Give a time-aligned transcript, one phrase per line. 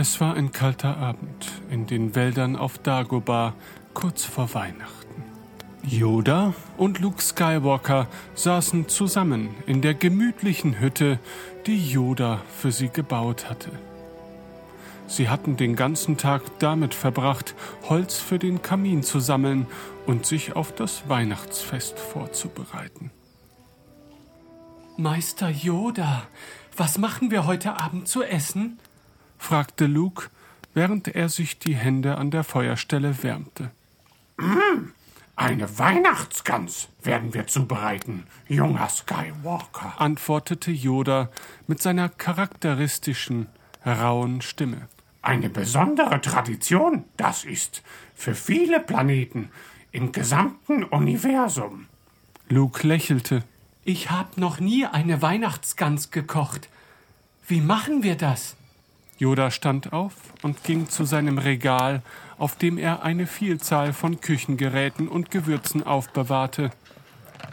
[0.00, 3.52] Es war ein kalter Abend in den Wäldern auf Dagobah,
[3.92, 5.22] kurz vor Weihnachten.
[5.82, 11.18] Yoda und Luke Skywalker saßen zusammen in der gemütlichen Hütte,
[11.66, 13.72] die Yoda für sie gebaut hatte.
[15.06, 17.54] Sie hatten den ganzen Tag damit verbracht,
[17.90, 19.66] Holz für den Kamin zu sammeln
[20.06, 23.10] und sich auf das Weihnachtsfest vorzubereiten.
[24.96, 26.22] Meister Yoda,
[26.74, 28.78] was machen wir heute Abend zu essen?
[29.40, 30.28] Fragte Luke,
[30.74, 33.70] während er sich die Hände an der Feuerstelle wärmte.
[34.36, 34.90] Mm,
[35.34, 41.30] eine Weihnachtsgans werden wir zubereiten, junger Skywalker, antwortete Yoda
[41.66, 43.48] mit seiner charakteristischen,
[43.84, 44.88] rauen Stimme.
[45.22, 47.82] Eine besondere Tradition, das ist,
[48.14, 49.50] für viele Planeten
[49.90, 51.86] im gesamten Universum.
[52.48, 53.42] Luke lächelte.
[53.84, 56.68] Ich hab noch nie eine Weihnachtsgans gekocht.
[57.48, 58.56] Wie machen wir das?
[59.20, 62.02] Yoda stand auf und ging zu seinem Regal,
[62.38, 66.70] auf dem er eine Vielzahl von Küchengeräten und Gewürzen aufbewahrte.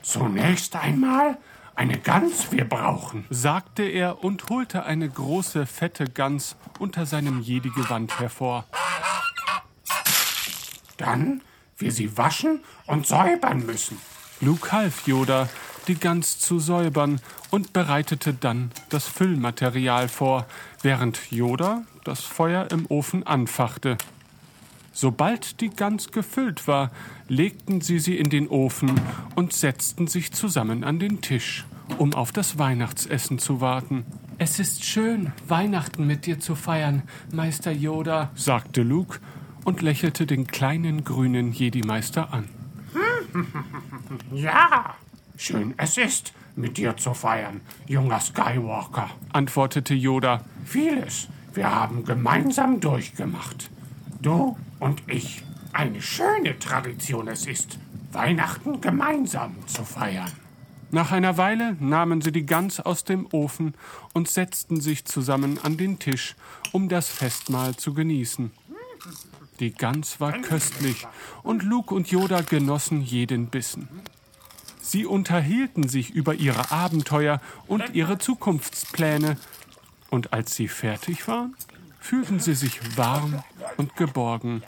[0.00, 1.38] Zunächst einmal
[1.74, 8.20] eine Gans wir brauchen, sagte er und holte eine große, fette Gans unter seinem Jedi-Gewand
[8.20, 8.64] hervor.
[10.96, 11.42] Dann
[11.78, 13.98] wir sie waschen und säubern müssen.
[14.40, 15.48] Luke half Yoda,
[15.88, 17.20] die Gans zu säubern
[17.50, 20.46] und bereitete dann das Füllmaterial vor,
[20.82, 23.96] während Yoda das Feuer im Ofen anfachte.
[24.92, 26.90] Sobald die Gans gefüllt war,
[27.28, 28.98] legten sie sie in den Ofen
[29.34, 31.66] und setzten sich zusammen an den Tisch,
[31.98, 34.06] um auf das Weihnachtsessen zu warten.
[34.38, 39.18] Es ist schön, Weihnachten mit dir zu feiern, Meister Yoda, sagte Luke
[39.64, 42.48] und lächelte den kleinen grünen Jedi-Meister an.
[44.32, 44.94] Ja,
[45.36, 50.42] schön es ist, mit dir zu feiern, junger Skywalker, antwortete Yoda.
[50.64, 53.70] Vieles wir haben gemeinsam durchgemacht.
[54.20, 55.42] Du und ich.
[55.72, 57.78] Eine schöne Tradition es ist,
[58.12, 60.30] Weihnachten gemeinsam zu feiern.
[60.90, 63.74] Nach einer Weile nahmen sie die Gans aus dem Ofen
[64.12, 66.36] und setzten sich zusammen an den Tisch,
[66.72, 68.50] um das Festmahl zu genießen.
[69.58, 71.06] Die Gans war köstlich
[71.42, 73.88] und Luke und Yoda genossen jeden Bissen.
[74.86, 79.36] Sie unterhielten sich über ihre Abenteuer und ihre Zukunftspläne,
[80.10, 81.56] und als sie fertig waren,
[81.98, 83.42] fühlten sie sich warm
[83.78, 84.62] und geborgen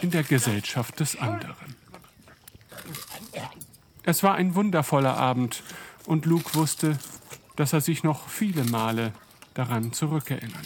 [0.00, 1.76] in der Gesellschaft des anderen.
[4.04, 5.62] Es war ein wundervoller Abend,
[6.06, 6.98] und Luke wusste,
[7.56, 9.12] dass er sich noch viele Male
[9.52, 10.64] daran zurückerinnern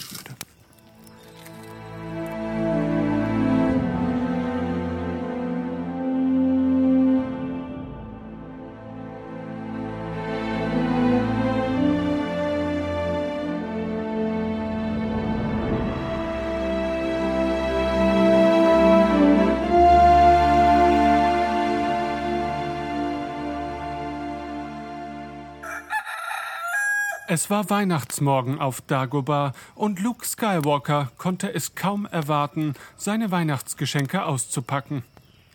[27.35, 35.03] Es war Weihnachtsmorgen auf Dagobah und Luke Skywalker konnte es kaum erwarten, seine Weihnachtsgeschenke auszupacken.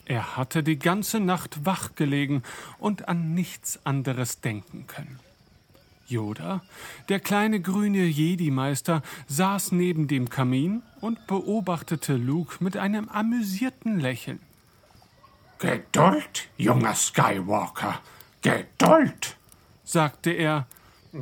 [0.06, 2.42] Er hatte die ganze Nacht wach gelegen
[2.80, 5.20] und an nichts anderes denken können.
[6.08, 6.64] Yoda,
[7.10, 14.40] der kleine grüne Jedi-Meister, saß neben dem Kamin und beobachtete Luke mit einem amüsierten Lächeln.
[15.60, 18.00] Geduld, junger Skywalker,
[18.42, 19.38] Geduld,
[19.84, 20.66] sagte er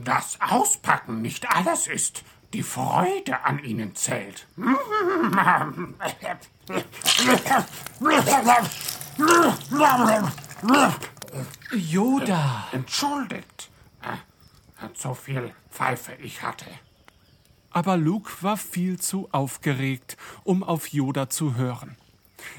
[0.04, 2.24] das Auspacken nicht alles ist.
[2.54, 4.48] Die Freude an ihnen zählt.
[11.72, 12.68] Yoda.
[12.72, 13.70] Entschuldigt.
[14.94, 16.66] Zu viel Pfeife ich hatte.
[17.72, 21.98] Aber Luke war viel zu aufgeregt, um auf Yoda zu hören.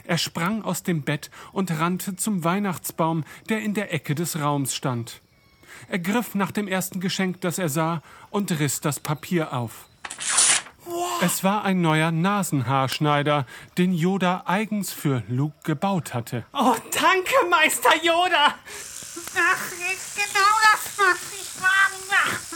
[0.04, 4.74] Er sprang aus dem Bett und rannte zum Weihnachtsbaum, der in der Ecke des Raums
[4.74, 5.22] stand.
[5.88, 9.86] Er griff nach dem ersten Geschenk, das er sah, und riss das Papier auf.
[11.20, 13.46] Es war ein neuer Nasenhaarschneider,
[13.78, 16.44] den Yoda eigens für Luke gebaut hatte.
[16.52, 18.54] Oh, danke, Meister Yoda!
[19.38, 21.46] Ach, ist genau das, was ich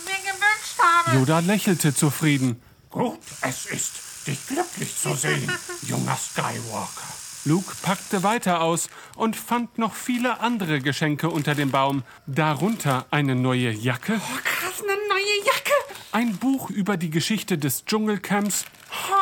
[0.05, 1.17] mir gewünscht habe.
[1.17, 2.63] Yoda lächelte zufrieden.
[2.91, 5.51] Gut, es ist, dich glücklich zu sehen,
[5.83, 7.10] junger Skywalker.
[7.47, 12.03] Luke packte weiter aus und fand noch viele andere Geschenke unter dem Baum.
[12.27, 14.21] Darunter eine neue Jacke.
[14.23, 15.73] Oh, krass, eine neue Jacke.
[16.13, 18.67] Ein Buch über die Geschichte des Dschungelcamps.
[19.09, 19.15] Oh,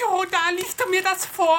[0.00, 1.58] Yoda, liest du mir das vor?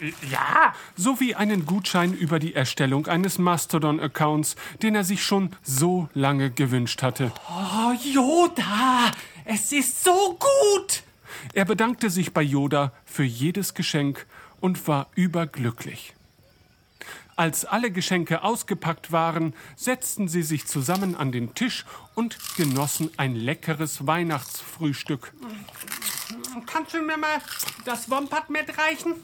[0.30, 0.72] ja.
[0.94, 7.02] Sowie einen Gutschein über die Erstellung eines Mastodon-Accounts, den er sich schon so lange gewünscht
[7.02, 7.32] hatte.
[7.50, 9.10] Oh, Yoda!
[9.44, 11.05] Es ist so gut!
[11.52, 14.26] Er bedankte sich bei Yoda für jedes Geschenk
[14.60, 16.14] und war überglücklich.
[17.36, 21.84] Als alle Geschenke ausgepackt waren, setzten sie sich zusammen an den Tisch
[22.14, 25.34] und genossen ein leckeres Weihnachtsfrühstück.
[26.64, 27.38] Kannst du mir mal
[27.84, 29.14] das Wompat mitreichen?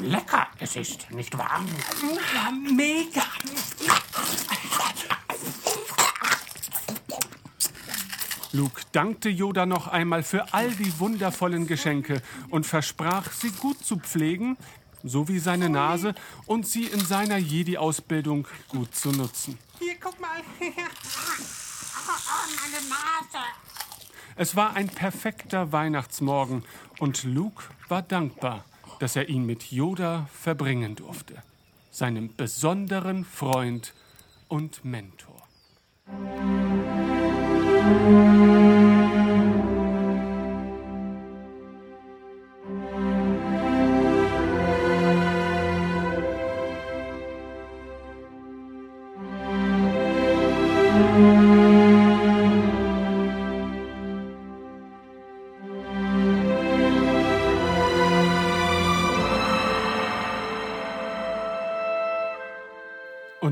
[0.00, 1.64] Lecker es ist, nicht wahr?
[2.34, 3.24] Ja, mega!
[8.54, 13.96] Luke dankte Yoda noch einmal für all die wundervollen Geschenke und versprach, sie gut zu
[13.96, 14.56] pflegen,
[15.02, 16.14] so wie seine Nase,
[16.46, 19.58] und sie in seiner Jedi-Ausbildung gut zu nutzen.
[19.80, 20.40] Hier, guck mal.
[20.60, 20.62] Oh,
[22.62, 23.44] meine Nase.
[24.36, 26.62] Es war ein perfekter Weihnachtsmorgen
[27.00, 28.64] und Luke war dankbar,
[29.00, 31.42] dass er ihn mit Yoda verbringen durfte,
[31.90, 33.94] seinem besonderen Freund
[34.46, 35.42] und Mentor.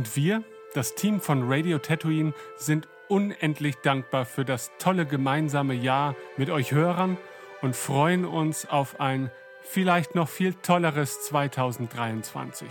[0.03, 0.43] Und wir,
[0.75, 6.73] das Team von Radio Tatooine, sind unendlich dankbar für das tolle gemeinsame Jahr mit euch
[6.73, 7.19] Hörern
[7.61, 9.31] und freuen uns auf ein
[9.63, 12.69] vielleicht noch viel tolleres 2023.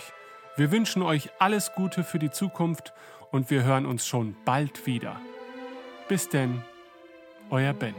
[0.57, 2.91] Wir wünschen euch alles Gute für die Zukunft
[3.31, 5.15] und wir hören uns schon bald wieder.
[6.09, 6.61] Bis denn,
[7.49, 7.95] euer Ben.